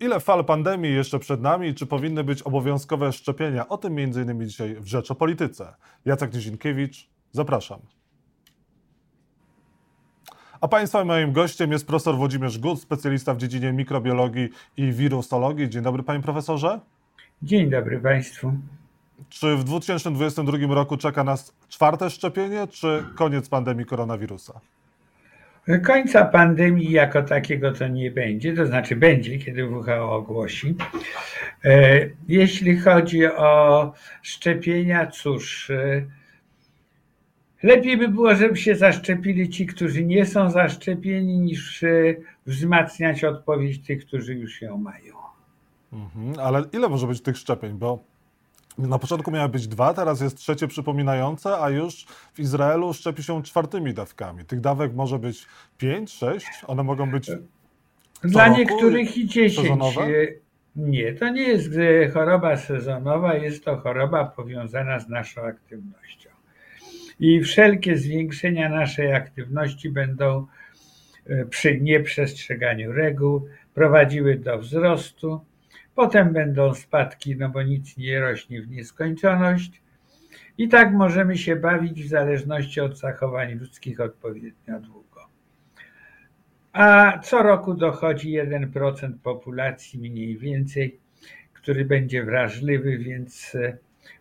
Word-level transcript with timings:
Ile 0.00 0.20
fal 0.20 0.44
pandemii 0.44 0.94
jeszcze 0.94 1.18
przed 1.18 1.40
nami? 1.40 1.74
Czy 1.74 1.86
powinny 1.86 2.24
być 2.24 2.42
obowiązkowe 2.42 3.12
szczepienia? 3.12 3.68
O 3.68 3.78
tym 3.78 3.98
m.in. 3.98 4.48
dzisiaj 4.48 4.74
w 4.74 4.86
Rzecz 4.86 5.10
o 5.10 5.14
Polityce. 5.14 5.74
Jacek 6.04 6.34
Nizinkiewicz, 6.34 7.08
zapraszam. 7.32 7.80
A 10.60 10.68
Państwa 10.68 11.04
moim 11.04 11.32
gościem 11.32 11.72
jest 11.72 11.86
profesor 11.86 12.16
Włodzimierz 12.16 12.58
Gut, 12.58 12.80
specjalista 12.80 13.34
w 13.34 13.36
dziedzinie 13.36 13.72
mikrobiologii 13.72 14.48
i 14.76 14.92
wirusologii. 14.92 15.70
Dzień 15.70 15.82
dobry 15.82 16.02
Panie 16.02 16.22
Profesorze. 16.22 16.80
Dzień 17.42 17.70
dobry 17.70 18.00
Państwu. 18.00 18.52
Czy 19.28 19.56
w 19.56 19.64
2022 19.64 20.74
roku 20.74 20.96
czeka 20.96 21.24
nas 21.24 21.54
czwarte 21.68 22.10
szczepienie, 22.10 22.66
czy 22.66 23.04
koniec 23.14 23.48
pandemii 23.48 23.86
koronawirusa? 23.86 24.60
Końca 25.82 26.24
pandemii 26.24 26.92
jako 26.92 27.22
takiego 27.22 27.72
to 27.72 27.88
nie 27.88 28.10
będzie, 28.10 28.56
to 28.56 28.66
znaczy 28.66 28.96
będzie, 28.96 29.38
kiedy 29.38 29.66
WHO 29.66 30.12
ogłosi. 30.12 30.74
E, 31.64 32.00
jeśli 32.28 32.78
chodzi 32.78 33.26
o 33.26 33.92
szczepienia, 34.22 35.06
cóż, 35.06 35.70
e, 35.70 36.06
lepiej 37.62 37.96
by 37.96 38.08
było, 38.08 38.34
żeby 38.34 38.56
się 38.56 38.74
zaszczepili 38.74 39.48
ci, 39.48 39.66
którzy 39.66 40.04
nie 40.04 40.26
są 40.26 40.50
zaszczepieni, 40.50 41.38
niż 41.38 41.82
e, 41.82 42.14
wzmacniać 42.46 43.24
odpowiedź 43.24 43.86
tych, 43.86 44.06
którzy 44.06 44.34
już 44.34 44.62
ją 44.62 44.76
mają. 44.78 45.14
Mhm, 45.92 46.34
ale 46.38 46.64
ile 46.72 46.88
może 46.88 47.06
być 47.06 47.20
tych 47.20 47.36
szczepień? 47.36 47.72
Bo 47.72 48.09
na 48.78 48.98
początku 48.98 49.30
miały 49.30 49.48
być 49.48 49.68
dwa, 49.68 49.94
teraz 49.94 50.20
jest 50.20 50.36
trzecie 50.36 50.68
przypominające, 50.68 51.58
a 51.58 51.70
już 51.70 52.06
w 52.34 52.38
Izraelu 52.38 52.92
szczepi 52.92 53.22
się 53.22 53.42
czwartymi 53.42 53.94
dawkami. 53.94 54.44
Tych 54.44 54.60
dawek 54.60 54.94
może 54.94 55.18
być 55.18 55.46
pięć, 55.78 56.12
sześć, 56.12 56.46
one 56.66 56.82
mogą 56.82 57.10
być. 57.10 57.30
Dla 58.22 58.48
niektórych 58.48 59.16
i 59.16 59.26
dziesięć. 59.26 59.68
Sezonowe? 59.68 60.06
Nie, 60.76 61.12
to 61.12 61.28
nie 61.28 61.42
jest 61.42 61.70
choroba 62.14 62.56
sezonowa, 62.56 63.34
jest 63.34 63.64
to 63.64 63.76
choroba 63.76 64.24
powiązana 64.24 65.00
z 65.00 65.08
naszą 65.08 65.42
aktywnością. 65.42 66.30
I 67.20 67.40
wszelkie 67.40 67.96
zwiększenia 67.96 68.68
naszej 68.68 69.14
aktywności 69.14 69.90
będą 69.90 70.46
e, 71.26 71.44
przy 71.44 71.80
nieprzestrzeganiu 71.80 72.92
reguł 72.92 73.46
prowadziły 73.74 74.36
do 74.36 74.58
wzrostu 74.58 75.40
Potem 75.94 76.32
będą 76.32 76.74
spadki, 76.74 77.36
no 77.36 77.48
bo 77.48 77.62
nic 77.62 77.96
nie 77.96 78.20
rośnie 78.20 78.62
w 78.62 78.70
nieskończoność. 78.70 79.82
I 80.58 80.68
tak 80.68 80.92
możemy 80.92 81.38
się 81.38 81.56
bawić 81.56 82.04
w 82.04 82.08
zależności 82.08 82.80
od 82.80 82.98
zachowań 82.98 83.54
ludzkich 83.54 84.00
odpowiednio 84.00 84.80
długo. 84.80 85.28
A 86.72 87.18
co 87.18 87.42
roku 87.42 87.74
dochodzi 87.74 88.40
1% 88.40 89.12
populacji 89.22 90.00
mniej 90.00 90.38
więcej, 90.38 90.98
który 91.52 91.84
będzie 91.84 92.24
wrażliwy, 92.24 92.98
więc 92.98 93.54
e, 93.54 93.76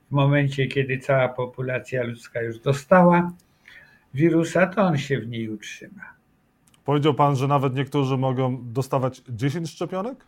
w 0.08 0.12
momencie, 0.12 0.68
kiedy 0.68 0.98
cała 0.98 1.30
populacja 1.30 2.04
ludzka 2.04 2.42
już 2.42 2.60
dostała 2.60 3.34
wirusa, 4.14 4.68
to 4.68 4.82
on 4.82 4.98
się 4.98 5.20
w 5.20 5.28
niej 5.28 5.50
utrzyma. 5.50 6.14
Powiedział 6.86 7.14
Pan, 7.14 7.36
że 7.36 7.48
nawet 7.48 7.76
niektórzy 7.76 8.18
mogą 8.18 8.72
dostawać 8.74 9.22
10 9.30 9.70
szczepionek? 9.70 10.26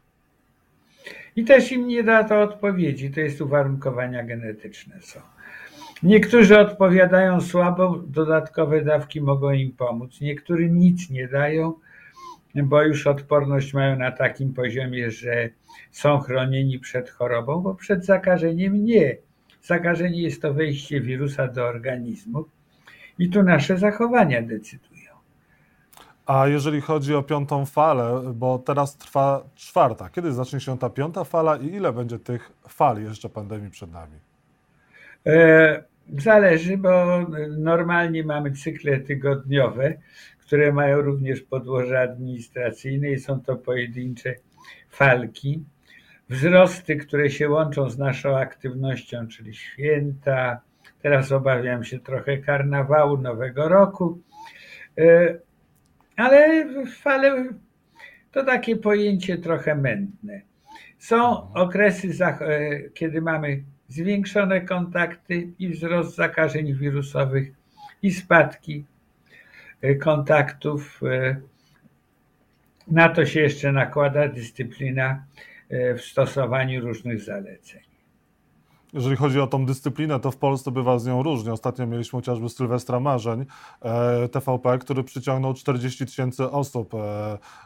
I 1.35 1.43
też 1.45 1.71
im 1.71 1.87
nie 1.87 2.03
da 2.03 2.23
to 2.23 2.41
odpowiedzi, 2.41 3.11
to 3.11 3.19
jest 3.19 3.41
uwarunkowania 3.41 4.23
genetyczne 4.23 5.01
są. 5.01 5.19
Niektórzy 6.03 6.59
odpowiadają 6.59 7.41
słabo, 7.41 8.03
dodatkowe 8.07 8.81
dawki 8.81 9.21
mogą 9.21 9.51
im 9.51 9.71
pomóc. 9.71 10.21
Niektórym 10.21 10.79
nic 10.79 11.09
nie 11.09 11.27
dają, 11.27 11.73
bo 12.55 12.83
już 12.83 13.07
odporność 13.07 13.73
mają 13.73 13.95
na 13.95 14.11
takim 14.11 14.53
poziomie, 14.53 15.11
że 15.11 15.49
są 15.91 16.19
chronieni 16.19 16.79
przed 16.79 17.09
chorobą, 17.09 17.61
bo 17.61 17.75
przed 17.75 18.05
zakażeniem 18.05 18.85
nie. 18.85 19.17
Zakażenie 19.61 20.21
jest 20.21 20.41
to 20.41 20.53
wejście 20.53 21.01
wirusa 21.01 21.47
do 21.47 21.65
organizmu 21.65 22.45
i 23.19 23.29
tu 23.29 23.43
nasze 23.43 23.77
zachowania 23.77 24.41
decydują. 24.41 24.90
A 26.33 26.47
jeżeli 26.47 26.81
chodzi 26.81 27.15
o 27.15 27.23
piątą 27.23 27.65
falę, 27.65 28.21
bo 28.33 28.59
teraz 28.59 28.97
trwa 28.97 29.43
czwarta, 29.55 30.09
kiedy 30.09 30.33
zacznie 30.33 30.59
się 30.59 30.77
ta 30.77 30.89
piąta 30.89 31.23
fala 31.23 31.57
i 31.57 31.65
ile 31.65 31.93
będzie 31.93 32.19
tych 32.19 32.51
fal 32.67 33.03
jeszcze 33.03 33.29
pandemii 33.29 33.71
przed 33.71 33.91
nami? 33.91 34.19
E, 35.27 35.83
zależy, 36.17 36.77
bo 36.77 37.19
normalnie 37.57 38.23
mamy 38.23 38.51
cykle 38.51 38.99
tygodniowe, 38.99 39.93
które 40.39 40.73
mają 40.73 41.01
również 41.01 41.41
podłoże 41.41 42.01
administracyjne 42.01 43.11
i 43.11 43.19
są 43.19 43.41
to 43.41 43.55
pojedyncze 43.55 44.35
falki. 44.89 45.63
Wzrosty, 46.29 46.95
które 46.95 47.29
się 47.29 47.49
łączą 47.49 47.89
z 47.89 47.97
naszą 47.97 48.37
aktywnością, 48.37 49.27
czyli 49.27 49.55
święta, 49.55 50.61
teraz 51.01 51.31
obawiam 51.31 51.83
się 51.83 51.99
trochę 51.99 52.37
karnawału, 52.37 53.17
Nowego 53.17 53.69
Roku. 53.69 54.19
Ale 56.15 56.65
fale 56.85 57.47
to 58.31 58.43
takie 58.45 58.75
pojęcie 58.75 59.37
trochę 59.37 59.75
mętne. 59.75 60.41
Są 60.99 61.53
okresy, 61.53 62.25
e, 62.25 62.39
kiedy 62.93 63.21
mamy 63.21 63.63
zwiększone 63.87 64.61
kontakty 64.61 65.47
i 65.59 65.69
wzrost 65.69 66.15
zakażeń 66.15 66.73
wirusowych 66.73 67.51
i 68.03 68.11
spadki 68.11 68.85
e, 69.81 69.95
kontaktów. 69.95 71.01
E, 71.03 71.35
na 72.87 73.09
to 73.09 73.25
się 73.25 73.39
jeszcze 73.39 73.71
nakłada 73.71 74.27
dyscyplina 74.27 75.23
w 75.97 76.01
stosowaniu 76.01 76.81
różnych 76.81 77.21
zaleceń. 77.21 77.81
Jeżeli 78.93 79.15
chodzi 79.15 79.39
o 79.39 79.47
tą 79.47 79.65
dyscyplinę, 79.65 80.19
to 80.19 80.31
w 80.31 80.37
Polsce 80.37 80.71
bywa 80.71 80.99
z 80.99 81.05
nią 81.05 81.23
różnie. 81.23 81.53
Ostatnio 81.53 81.87
mieliśmy 81.87 82.17
chociażby 82.17 82.49
Sylwestra 82.49 82.99
Marzeń, 82.99 83.45
e, 83.81 84.29
TVP, 84.29 84.77
który 84.77 85.03
przyciągnął 85.03 85.53
40 85.53 86.05
tysięcy 86.05 86.43
osób 86.43 86.93
e, 86.93 86.97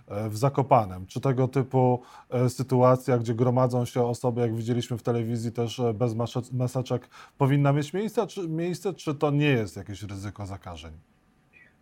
e, 0.07 0.29
w 0.29 0.37
Zakopanem. 0.37 1.05
Czy 1.05 1.21
tego 1.21 1.47
typu 1.47 2.01
sytuacja, 2.47 3.17
gdzie 3.17 3.33
gromadzą 3.33 3.85
się 3.85 4.03
osoby, 4.03 4.41
jak 4.41 4.55
widzieliśmy 4.55 4.97
w 4.97 5.03
telewizji, 5.03 5.51
też 5.51 5.81
bez 5.93 6.15
maseczek, 6.51 7.09
powinna 7.37 7.73
mieć 7.73 7.93
miejsce, 7.93 8.27
czy, 8.27 8.49
miejsce, 8.49 8.93
czy 8.93 9.15
to 9.15 9.31
nie 9.31 9.49
jest 9.49 9.77
jakieś 9.77 10.03
ryzyko 10.03 10.45
zakażeń? 10.45 10.91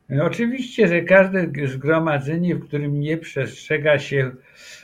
No 0.09 0.25
oczywiście, 0.25 0.87
że 0.87 1.01
każde 1.01 1.51
zgromadzenie, 1.65 2.55
w 2.55 2.67
którym 2.67 2.99
nie 2.99 3.17
przestrzega 3.17 3.99
się 3.99 4.31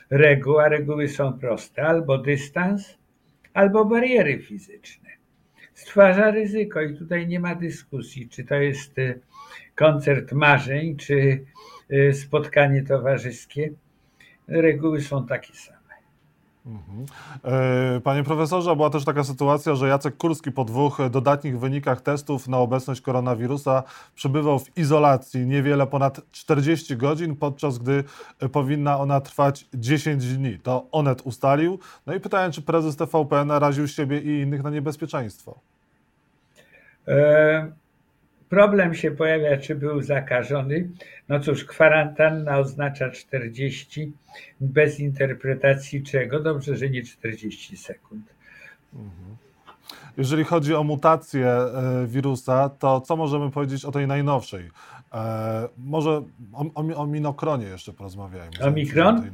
reguł, 0.10 0.60
a 0.60 0.70
reguły 0.70 1.08
są 1.08 1.34
proste, 1.34 1.84
albo 1.84 2.18
dystans, 2.18 2.99
albo 3.60 3.86
bariery 3.86 4.40
fizyczne. 4.40 5.10
Stwarza 5.74 6.32
ryzyko 6.32 6.82
i 6.82 6.98
tutaj 6.98 7.28
nie 7.28 7.40
ma 7.40 7.56
dyskusji, 7.56 8.30
czy 8.30 8.44
to 8.44 8.56
jest 8.56 9.00
e, 9.00 9.16
koncert 9.76 10.32
marzeń, 10.32 10.98
czy 10.98 11.46
e, 11.90 12.14
spotkanie 12.14 12.84
towarzyskie. 12.84 13.72
Reguły 14.48 15.02
są 15.02 15.26
takie 15.26 15.54
same. 15.54 15.79
E, 17.46 18.02
panie 18.04 18.24
profesorze, 18.24 18.76
była 18.76 18.90
też 18.90 19.06
taka 19.06 19.24
sytuacja, 19.24 19.76
że 19.76 19.88
Jacek 19.88 20.18
Kurski 20.18 20.52
po 20.52 20.66
dwóch 20.66 20.98
dodatnich 21.10 21.60
wynikach 21.60 22.02
testów 22.02 22.48
na 22.48 22.58
obecność 22.58 23.02
koronawirusa 23.02 23.84
przebywał 24.16 24.60
w 24.60 24.78
izolacji 24.78 25.46
niewiele 25.46 25.88
ponad 25.88 26.22
40 26.32 26.98
godzin, 26.98 27.36
podczas 27.36 27.78
gdy 27.78 28.04
powinna 28.52 29.00
ona 29.00 29.22
trwać 29.22 29.66
10 29.74 30.38
dni. 30.38 30.60
To 30.60 30.88
Onet 30.92 31.22
ustalił. 31.22 31.80
No 32.06 32.14
i 32.14 32.20
pytałem, 32.20 32.52
czy 32.52 32.62
prezes 32.62 32.96
TVP 32.96 33.46
naraził 33.46 33.88
siebie 33.88 34.20
i 34.20 34.42
innych 34.42 34.64
na 34.64 34.70
niebezpieczeństwo? 34.70 35.60
E 37.08 37.72
Problem 38.50 38.94
się 38.94 39.12
pojawia, 39.12 39.58
czy 39.58 39.76
był 39.76 40.02
zakażony. 40.02 40.90
No 41.30 41.40
cóż, 41.40 41.66
kwarantanna 41.66 42.60
oznacza 42.60 43.10
40 43.10 44.12
bez 44.62 45.00
interpretacji 45.00 46.04
czego. 46.04 46.40
Dobrze, 46.40 46.76
że 46.76 46.90
nie 46.90 47.04
40 47.04 47.78
sekund. 47.78 48.26
Mhm. 48.94 49.36
Jeżeli 50.18 50.44
chodzi 50.44 50.76
o 50.76 50.84
mutację 50.84 51.48
e, 51.48 52.08
wirusa, 52.08 52.70
to 52.70 53.02
co 53.02 53.16
możemy 53.16 53.52
powiedzieć 53.52 53.86
o 53.86 53.92
tej 53.92 54.08
najnowszej? 54.08 54.70
E, 55.14 55.70
może 55.78 56.10
o, 56.54 56.66
o, 56.76 56.96
o 56.96 57.08
minokronie 57.08 57.66
jeszcze 57.66 57.94
porozmawiajmy. 57.94 58.60
Omikron? 58.62 59.32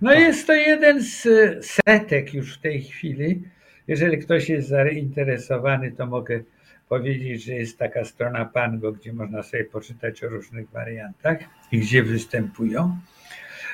No 0.00 0.10
tak. 0.10 0.20
jest 0.20 0.46
to 0.46 0.52
jeden 0.52 1.02
z 1.02 1.26
setek 1.66 2.34
już 2.34 2.58
w 2.58 2.60
tej 2.60 2.82
chwili. 2.82 3.42
Jeżeli 3.88 4.18
ktoś 4.18 4.48
jest 4.48 4.68
zainteresowany, 4.68 5.92
to 5.92 6.06
mogę 6.06 6.40
powiedzieć, 6.88 7.44
że 7.44 7.52
jest 7.52 7.78
taka 7.78 8.04
strona 8.04 8.44
Pango, 8.44 8.92
gdzie 8.92 9.12
można 9.12 9.42
sobie 9.42 9.64
poczytać 9.64 10.24
o 10.24 10.28
różnych 10.28 10.70
wariantach 10.70 11.38
i 11.72 11.78
gdzie 11.78 12.02
występują, 12.02 12.98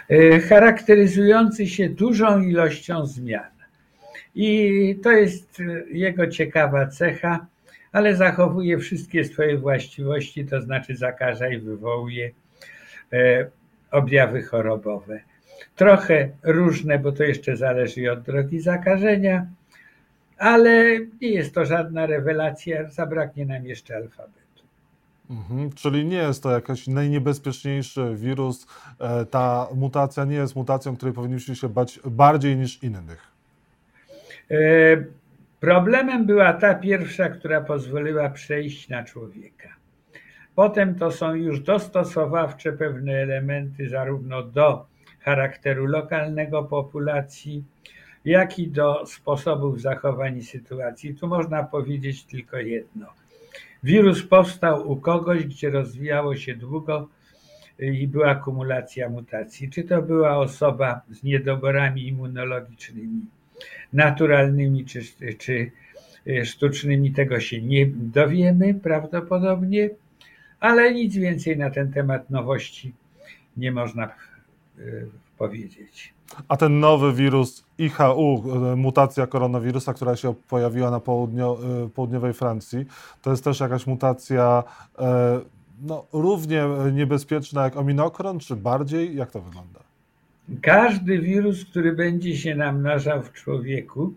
e, 0.09 0.41
charakteryzujący 0.41 1.67
się 1.67 1.89
dużą 1.89 2.43
ilością 2.43 3.07
zmian. 3.07 3.51
I 4.35 4.97
to 5.03 5.12
jest 5.12 5.62
jego 5.93 6.27
ciekawa 6.27 6.87
cecha, 6.87 7.47
ale 7.93 8.17
zachowuje 8.17 8.79
wszystkie 8.79 9.25
swoje 9.25 9.59
właściwości, 9.59 10.45
to 10.45 10.61
znaczy 10.61 10.97
zakaża 10.97 11.49
i 11.49 11.59
wywołuje 11.59 12.31
e, 13.12 13.47
objawy 13.91 14.43
chorobowe. 14.43 15.21
trochę 15.77 16.29
różne, 16.43 16.99
bo 16.99 17.12
to 17.12 17.25
jeszcze 17.25 17.57
zależy 17.57 18.12
od 18.12 18.23
drogi 18.23 18.61
zakażenia, 18.61 19.47
ale 20.40 20.98
nie 21.20 21.28
jest 21.28 21.54
to 21.54 21.64
żadna 21.64 22.06
rewelacja, 22.06 22.90
zabraknie 22.90 23.46
nam 23.46 23.66
jeszcze 23.66 23.96
alfabetu. 23.96 24.40
Mhm, 25.31 25.72
czyli 25.72 26.04
nie 26.04 26.16
jest 26.16 26.42
to 26.42 26.50
jakiś 26.50 26.87
najniebezpieczniejszy 26.87 28.14
wirus. 28.14 28.66
E, 28.98 29.25
ta 29.25 29.69
mutacja 29.75 30.25
nie 30.25 30.37
jest 30.37 30.56
mutacją, 30.56 30.96
której 30.96 31.14
powinniśmy 31.14 31.56
się 31.56 31.69
bać 31.69 32.00
bardziej 32.04 32.56
niż 32.56 32.82
innych. 32.82 33.32
E, 34.50 34.56
problemem 35.60 36.26
była 36.26 36.52
ta 36.52 36.75
pierwsza, 36.75 37.28
która 37.28 37.60
pozwoliła 37.60 38.31
przejść 38.31 38.88
na 38.88 39.04
człowieka. 39.04 39.69
Potem 40.54 40.94
to 40.94 41.10
są 41.10 41.34
już 41.34 41.60
dostosowawcze 41.60 42.72
pewne 42.72 43.12
elementy, 43.12 43.88
zarówno 43.88 44.42
do 44.42 44.87
charakteru 45.20 45.87
lokalnego 45.87 46.64
populacji, 46.64 47.64
jak 48.25 48.58
i 48.58 48.69
do 48.69 49.06
sposobów 49.06 49.81
zachowań 49.81 50.38
i 50.38 50.44
sytuacji. 50.44 51.14
Tu 51.14 51.28
można 51.28 51.62
powiedzieć 51.62 52.25
tylko 52.25 52.56
jedno. 52.56 53.06
Wirus 53.82 54.22
powstał 54.22 54.90
u 54.90 54.96
kogoś, 54.96 55.44
gdzie 55.44 55.70
rozwijało 55.70 56.37
się 56.37 56.55
długo 56.55 57.08
i 57.78 58.08
była 58.08 58.34
kumulacja 58.34 59.08
mutacji. 59.08 59.70
Czy 59.70 59.82
to 59.82 60.02
była 60.02 60.37
osoba 60.37 61.00
z 61.11 61.22
niedoborami 61.22 62.08
immunologicznymi, 62.08 63.26
naturalnymi 63.93 64.84
czy, 64.84 65.00
czy 65.38 65.70
sztucznymi, 66.44 67.12
tego 67.12 67.40
się 67.40 67.62
nie 67.62 67.87
dowiemy 67.87 68.75
prawdopodobnie, 68.75 69.90
ale 70.61 70.94
nic 70.94 71.16
więcej 71.16 71.56
na 71.56 71.70
ten 71.70 71.93
temat 71.93 72.31
nowości 72.31 72.93
nie 73.56 73.73
można 73.73 74.14
y, 74.78 75.06
powiedzieć. 75.40 76.14
A 76.48 76.56
ten 76.56 76.81
nowy 76.81 77.12
wirus 77.12 77.64
IHU, 77.78 78.44
e, 78.72 78.76
mutacja 78.76 79.26
koronawirusa, 79.26 79.94
która 79.94 80.16
się 80.16 80.34
pojawiła 80.48 80.90
na 80.90 81.00
południo, 81.00 81.58
e, 81.84 81.88
południowej 81.88 82.32
Francji, 82.32 82.87
to 83.22 83.31
jest 83.31 83.44
też 83.44 83.60
jakaś 83.60 83.87
mutacja 83.87 84.64
e, 84.98 85.40
no, 85.82 86.06
równie 86.12 86.64
niebezpieczna 86.92 87.64
jak 87.64 87.76
ominokron, 87.76 88.38
czy 88.38 88.56
bardziej? 88.56 89.16
Jak 89.16 89.31
to 89.31 89.40
wygląda? 89.40 89.81
Każdy 90.62 91.19
wirus, 91.19 91.64
który 91.64 91.92
będzie 91.92 92.37
się 92.37 92.54
namnażał 92.54 93.22
w 93.22 93.32
człowieku, 93.32 94.14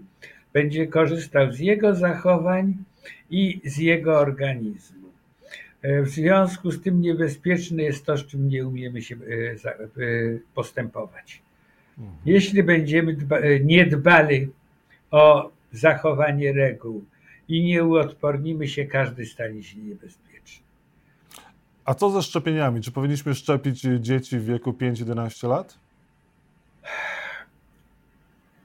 będzie 0.53 0.87
korzystał 0.87 1.51
z 1.51 1.59
jego 1.59 1.95
zachowań 1.95 2.73
i 3.29 3.61
z 3.65 3.77
jego 3.77 4.19
organizmu. 4.19 5.02
W 5.83 6.09
związku 6.09 6.71
z 6.71 6.81
tym 6.81 7.01
niebezpieczne 7.01 7.83
jest 7.83 8.05
to, 8.05 8.17
z 8.17 8.25
czym 8.25 8.47
nie 8.47 8.67
umiemy 8.67 9.01
się 9.01 9.15
postępować. 10.55 11.41
Mhm. 11.97 12.17
Jeśli 12.25 12.63
będziemy 12.63 13.13
dba, 13.13 13.37
e, 13.37 13.59
nie 13.59 13.85
dbali 13.85 14.47
o 15.11 15.51
zachowanie 15.71 16.53
reguł 16.53 17.03
i 17.47 17.63
nie 17.63 17.83
uodpornimy 17.83 18.67
się, 18.67 18.85
każdy 18.85 19.25
stanie 19.25 19.63
się 19.63 19.79
niebezpieczny. 19.79 20.63
A 21.85 21.93
co 21.93 22.09
ze 22.09 22.21
szczepieniami? 22.21 22.81
Czy 22.81 22.91
powinniśmy 22.91 23.35
szczepić 23.35 23.81
dzieci 23.99 24.39
w 24.39 24.45
wieku 24.45 24.71
5-11 24.71 25.47
lat? 25.47 25.77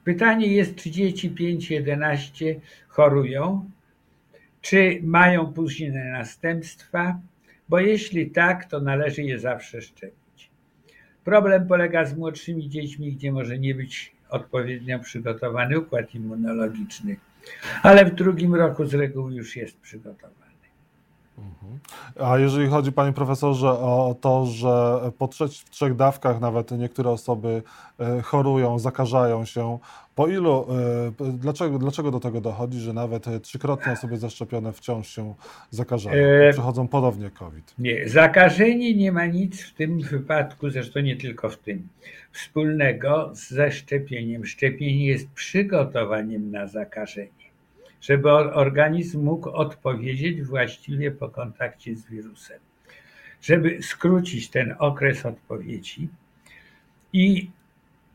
Pytanie 0.03 0.47
jest, 0.47 0.75
czy 0.75 0.91
dzieci 0.91 1.31
5-11 1.31 2.55
chorują, 2.87 3.69
czy 4.61 4.99
mają 5.03 5.53
później 5.53 5.91
następstwa, 5.91 7.19
bo 7.69 7.79
jeśli 7.79 8.31
tak, 8.31 8.65
to 8.65 8.79
należy 8.79 9.23
je 9.23 9.39
zawsze 9.39 9.81
szczepić. 9.81 10.51
Problem 11.23 11.67
polega 11.67 12.05
z 12.05 12.17
młodszymi 12.17 12.69
dziećmi, 12.69 13.13
gdzie 13.13 13.31
może 13.31 13.59
nie 13.59 13.75
być 13.75 14.11
odpowiednio 14.29 14.99
przygotowany 14.99 15.79
układ 15.79 16.15
immunologiczny, 16.15 17.15
ale 17.83 18.05
w 18.05 18.15
drugim 18.15 18.55
roku 18.55 18.85
z 18.85 18.93
reguły 18.93 19.35
już 19.35 19.55
jest 19.55 19.79
przygotowany. 19.79 20.48
A 22.19 22.37
jeżeli 22.37 22.67
chodzi, 22.67 22.91
panie 22.91 23.13
profesorze, 23.13 23.69
o 23.69 24.15
to, 24.21 24.45
że 24.45 24.99
po 25.17 25.27
trzech, 25.27 25.51
trzech 25.51 25.95
dawkach 25.95 26.41
nawet 26.41 26.71
niektóre 26.71 27.09
osoby 27.09 27.63
e, 27.99 28.21
chorują, 28.21 28.79
zakażają 28.79 29.45
się, 29.45 29.79
po 30.15 30.27
ilu, 30.27 30.67
e, 31.19 31.31
dlaczego, 31.31 31.79
dlaczego 31.79 32.11
do 32.11 32.19
tego 32.19 32.41
dochodzi, 32.41 32.79
że 32.79 32.93
nawet 32.93 33.25
trzykrotnie 33.41 33.91
osoby 33.91 34.17
zaszczepione 34.17 34.73
wciąż 34.73 35.07
się 35.07 35.33
zakażają, 35.69 36.23
e... 36.23 36.53
przechodzą 36.53 36.87
ponownie 36.87 37.29
COVID? 37.29 37.75
Nie, 37.79 38.09
zakażenie 38.09 38.95
nie 38.95 39.11
ma 39.11 39.25
nic 39.25 39.61
w 39.61 39.73
tym 39.73 40.01
wypadku, 40.01 40.69
zresztą 40.69 40.99
nie 40.99 41.15
tylko 41.15 41.49
w 41.49 41.57
tym, 41.57 41.87
wspólnego 42.31 43.29
ze 43.33 43.71
szczepieniem. 43.71 44.45
Szczepienie 44.45 45.05
jest 45.07 45.29
przygotowaniem 45.29 46.51
na 46.51 46.67
zakażenie 46.67 47.38
żeby 48.01 48.31
organizm 48.31 49.23
mógł 49.23 49.49
odpowiedzieć 49.49 50.41
właściwie 50.41 51.11
po 51.11 51.29
kontakcie 51.29 51.95
z 51.95 52.05
wirusem. 52.05 52.59
Żeby 53.41 53.83
skrócić 53.83 54.49
ten 54.49 54.75
okres 54.79 55.25
odpowiedzi 55.25 56.09
i 57.13 57.49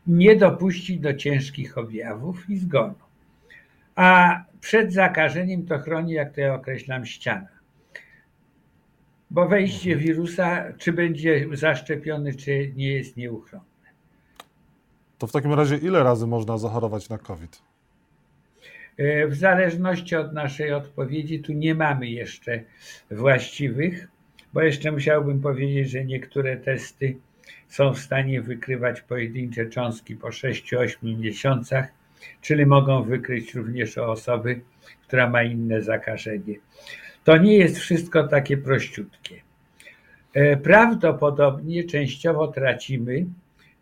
nie 0.07 0.35
dopuścić 0.35 0.99
do 0.99 1.13
ciężkich 1.13 1.77
objawów 1.77 2.49
i 2.49 2.57
zgonu. 2.57 2.95
A 3.95 4.39
przed 4.61 4.93
zakażeniem 4.93 5.65
to 5.65 5.79
chroni, 5.79 6.13
jak 6.13 6.35
to 6.35 6.41
ja 6.41 6.53
określam, 6.53 7.05
ściana. 7.05 7.47
Bo 9.31 9.47
wejście 9.47 9.91
mhm. 9.91 10.07
wirusa, 10.07 10.73
czy 10.77 10.93
będzie 10.93 11.47
zaszczepiony, 11.53 12.35
czy 12.35 12.73
nie 12.75 12.93
jest 12.93 13.17
nieuchronne. 13.17 13.65
To 15.17 15.27
w 15.27 15.31
takim 15.31 15.53
razie 15.53 15.77
ile 15.77 16.03
razy 16.03 16.27
można 16.27 16.57
zachorować 16.57 17.09
na 17.09 17.17
COVID? 17.17 17.61
E, 18.97 19.27
w 19.27 19.35
zależności 19.35 20.15
od 20.15 20.33
naszej 20.33 20.73
odpowiedzi, 20.73 21.39
tu 21.39 21.53
nie 21.53 21.75
mamy 21.75 22.09
jeszcze 22.09 22.59
właściwych, 23.11 24.07
bo 24.53 24.61
jeszcze 24.61 24.91
musiałbym 24.91 25.41
powiedzieć, 25.41 25.89
że 25.89 26.05
niektóre 26.05 26.57
testy 26.57 27.17
są 27.67 27.93
w 27.93 27.99
stanie 27.99 28.41
wykrywać 28.41 29.01
pojedyncze 29.01 29.69
cząstki 29.69 30.15
po 30.15 30.27
6-8 30.27 31.19
miesiącach, 31.19 31.87
czyli 32.41 32.65
mogą 32.65 33.03
wykryć 33.03 33.55
również 33.55 33.97
osoby, 33.97 34.61
która 35.07 35.29
ma 35.29 35.43
inne 35.43 35.81
zakażenie. 35.81 36.55
To 37.23 37.37
nie 37.37 37.57
jest 37.57 37.77
wszystko 37.77 38.27
takie 38.27 38.57
prościutkie. 38.57 39.41
E, 40.33 40.57
prawdopodobnie 40.57 41.83
częściowo 41.83 42.47
tracimy 42.47 43.25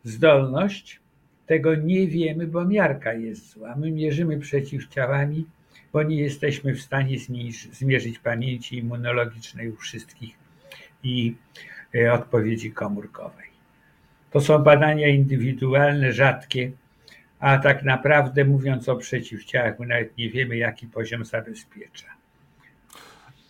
zdolność 0.03 0.99
tego 1.47 1.75
nie 1.75 2.07
wiemy, 2.07 2.47
bo 2.47 2.65
miarka 2.65 3.13
jest 3.13 3.49
zła. 3.49 3.75
My 3.75 3.91
mierzymy 3.91 4.39
przeciwciałami, 4.39 5.45
bo 5.93 6.03
nie 6.03 6.15
jesteśmy 6.15 6.73
w 6.73 6.81
stanie 6.81 7.17
zmierzyć 7.71 8.19
pamięci 8.19 8.77
immunologicznej 8.77 9.69
u 9.69 9.75
wszystkich 9.75 10.35
i 11.03 11.35
e, 11.95 12.13
odpowiedzi 12.13 12.71
komórkowej. 12.71 13.47
To 14.31 14.41
są 14.41 14.59
badania 14.59 15.07
indywidualne, 15.07 16.13
rzadkie, 16.13 16.71
a 17.39 17.57
tak 17.57 17.83
naprawdę 17.83 18.45
mówiąc 18.45 18.89
o 18.89 18.95
przeciwciałach, 18.95 19.79
my 19.79 19.87
nawet 19.87 20.17
nie 20.17 20.29
wiemy, 20.29 20.57
jaki 20.57 20.87
poziom 20.87 21.25
zabezpiecza. 21.25 22.07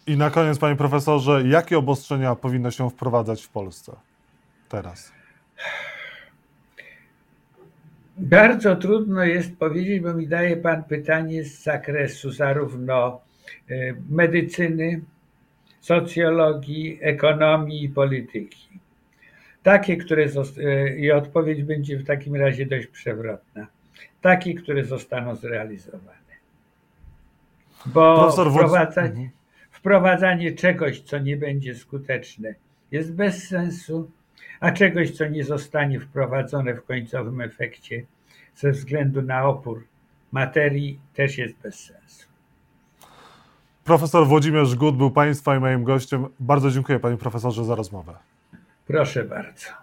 I 0.07 0.17
na 0.17 0.29
koniec, 0.29 0.59
panie 0.59 0.75
profesorze, 0.75 1.43
jakie 1.47 1.77
obostrzenia 1.77 2.35
powinno 2.35 2.71
się 2.71 2.89
wprowadzać 2.89 3.43
w 3.43 3.49
Polsce 3.49 3.95
teraz? 4.69 5.11
Bardzo 8.17 8.75
trudno 8.75 9.23
jest 9.23 9.57
powiedzieć, 9.57 9.99
bo 9.99 10.13
mi 10.13 10.27
daje 10.27 10.57
Pan 10.57 10.83
pytanie 10.83 11.43
z 11.43 11.63
zakresu 11.63 12.31
zarówno 12.31 13.21
e, 13.69 13.93
medycyny, 14.09 15.01
socjologii, 15.79 16.99
ekonomii 17.01 17.83
i 17.83 17.89
polityki. 17.89 18.79
Takie, 19.63 19.97
które 19.97 20.27
e, 20.57 20.97
i 20.97 21.11
odpowiedź 21.11 21.63
będzie 21.63 21.97
w 21.97 22.05
takim 22.05 22.35
razie 22.35 22.65
dość 22.65 22.87
przewrotna. 22.87 23.67
Takie, 24.21 24.53
które 24.53 24.85
zostaną 24.85 25.35
zrealizowane. 25.35 26.23
Bo 27.85 28.31
wprowadzanie, 28.31 29.09
mhm. 29.09 29.29
wprowadzanie 29.71 30.51
czegoś, 30.51 31.01
co 31.01 31.19
nie 31.19 31.37
będzie 31.37 31.75
skuteczne, 31.75 32.55
jest 32.91 33.15
bez 33.15 33.47
sensu 33.47 34.11
a 34.59 34.71
czegoś, 34.71 35.11
co 35.11 35.27
nie 35.27 35.43
zostanie 35.43 35.99
wprowadzone 35.99 36.73
w 36.73 36.85
końcowym 36.85 37.41
efekcie 37.41 38.05
ze 38.55 38.71
względu 38.71 39.21
na 39.21 39.45
opór 39.45 39.83
materii, 40.31 40.99
też 41.13 41.37
jest 41.37 41.55
bez 41.63 41.79
sensu. 41.79 42.27
Profesor 43.83 44.27
Włodzimierz 44.27 44.75
Gut 44.75 44.97
był 44.97 45.11
Państwa 45.11 45.55
i 45.55 45.59
moim 45.59 45.83
gościem. 45.83 46.27
Bardzo 46.39 46.71
dziękuję 46.71 46.99
Panie 46.99 47.17
Profesorze 47.17 47.65
za 47.65 47.75
rozmowę. 47.75 48.13
Proszę 48.87 49.23
bardzo. 49.23 49.82